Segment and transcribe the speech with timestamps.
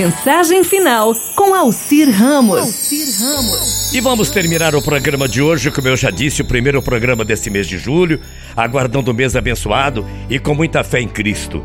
[0.00, 2.90] Mensagem final com Alcir Ramos.
[3.20, 3.92] Ramos.
[3.92, 7.50] E vamos terminar o programa de hoje, como eu já disse, o primeiro programa desse
[7.50, 8.18] mês de julho,
[8.56, 11.62] aguardando o mês abençoado e com muita fé em Cristo.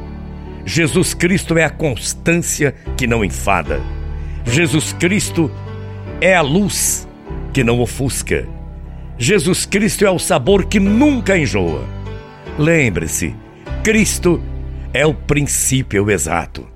[0.66, 3.82] Jesus Cristo é a constância que não enfada.
[4.44, 5.50] Jesus Cristo
[6.20, 7.08] é a luz
[7.54, 8.46] que não ofusca.
[9.18, 11.86] Jesus Cristo é o sabor que nunca enjoa.
[12.60, 13.34] Lembre-se,
[13.82, 14.44] Cristo
[14.94, 16.75] é o princípio exato.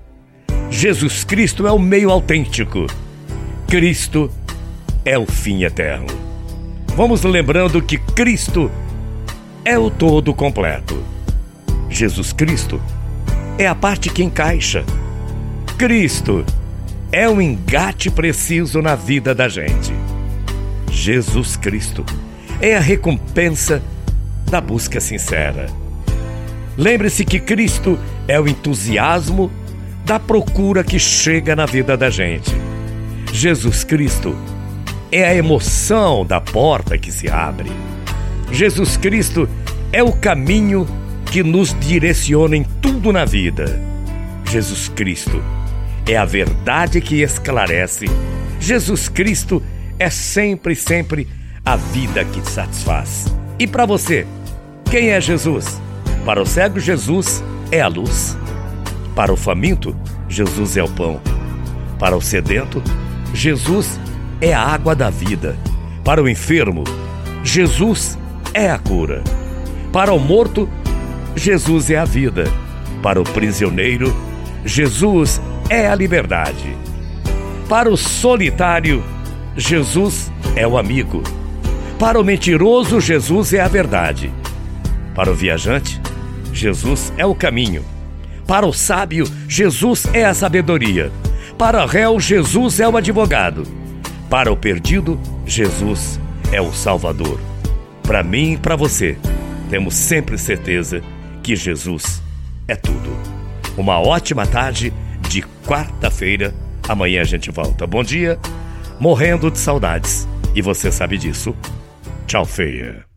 [0.70, 2.86] Jesus Cristo é o meio autêntico.
[3.68, 4.32] Cristo
[5.04, 6.08] é o fim eterno.
[6.96, 8.72] Vamos lembrando que Cristo
[9.66, 11.04] é o todo completo.
[11.90, 12.80] Jesus Cristo
[13.58, 14.86] é a parte que encaixa.
[15.77, 16.46] Cristo
[17.12, 19.91] é um engate preciso na vida da gente.
[20.91, 22.05] Jesus Cristo
[22.62, 23.82] é a recompensa
[24.49, 25.68] da busca sincera.
[26.77, 29.52] Lembre-se que Cristo é o entusiasmo
[30.09, 32.52] da procura que chega na vida da gente.
[33.31, 34.35] Jesus Cristo
[35.12, 37.71] é a emoção da porta que se abre.
[38.52, 39.48] Jesus Cristo
[39.93, 40.87] é o caminho
[41.27, 43.80] que nos direciona em tudo na vida.
[44.49, 45.43] Jesus Cristo
[46.07, 48.07] é a verdade que esclarece.
[48.60, 49.62] Jesus Cristo
[49.99, 51.27] é sempre, sempre
[51.63, 53.27] a vida que satisfaz.
[53.60, 54.26] E para você,
[54.90, 55.80] quem é Jesus?
[56.26, 58.35] Para o cego, Jesus é a luz.
[59.20, 59.93] Para o faminto,
[60.29, 61.20] Jesus é o pão.
[61.99, 62.81] Para o sedento,
[63.34, 63.99] Jesus
[64.39, 65.57] é a água da vida.
[66.06, 66.85] Para o enfermo,
[67.44, 68.17] Jesus
[68.53, 69.22] é a cura.
[69.91, 70.69] Para o morto,
[71.35, 72.45] Jesus é a vida.
[73.03, 74.16] Para o prisioneiro,
[74.63, 76.73] Jesus é a liberdade.
[77.67, 79.03] Para o solitário,
[79.57, 81.23] Jesus é o amigo.
[82.00, 84.31] Para o mentiroso, Jesus é a verdade.
[85.13, 86.00] Para o viajante,
[86.53, 87.84] Jesus é o caminho.
[88.50, 91.12] Para o sábio, Jesus é a sabedoria.
[91.56, 93.62] Para o réu, Jesus é o advogado.
[94.28, 96.19] Para o perdido, Jesus
[96.52, 97.40] é o Salvador.
[98.02, 99.20] Para mim e para você,
[99.70, 101.00] temos sempre certeza
[101.44, 102.24] que Jesus
[102.68, 103.16] é tudo.
[103.78, 104.92] Uma ótima tarde
[105.30, 106.52] de quarta-feira.
[106.88, 107.86] Amanhã a gente volta.
[107.86, 108.40] Bom dia,
[109.00, 110.28] morrendo de saudades.
[110.56, 111.56] E você sabe disso.
[112.26, 113.08] Tchau, feia.